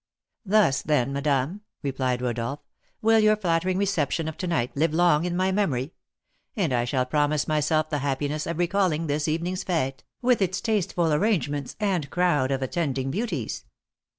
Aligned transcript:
"Thus, 0.47 0.81
then, 0.81 1.13
madame," 1.13 1.61
replied 1.83 2.23
Rodolph, 2.23 2.61
"will 3.03 3.19
your 3.19 3.35
flattering 3.35 3.77
reception 3.77 4.27
of 4.27 4.35
to 4.37 4.47
night 4.47 4.75
live 4.75 4.95
long 4.95 5.25
in 5.25 5.37
my 5.37 5.51
memory; 5.51 5.93
and 6.55 6.73
I 6.73 6.85
shall 6.85 7.05
promise 7.05 7.47
myself 7.47 7.91
the 7.91 7.99
happiness 7.99 8.47
of 8.47 8.57
recalling 8.57 9.05
this 9.05 9.27
evening's 9.27 9.63
fête, 9.63 9.99
with 10.19 10.41
its 10.41 10.59
tasteful 10.59 11.13
arrangements 11.13 11.75
and 11.79 12.09
crowd 12.09 12.49
of 12.49 12.63
attending 12.63 13.11
beauties. 13.11 13.65